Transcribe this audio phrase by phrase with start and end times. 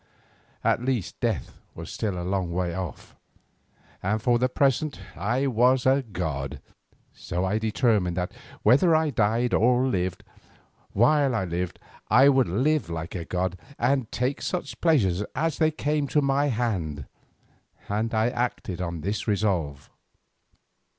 [0.63, 3.15] At least death was still a long way off,
[4.01, 6.59] and for the present I was a god.
[7.13, 8.31] So I determined that
[8.63, 10.23] whether I died or lived,
[10.93, 11.77] while I lived
[12.09, 17.05] I would live like a god and take such pleasures as came to my hand,
[17.87, 19.91] and I acted on this resolve.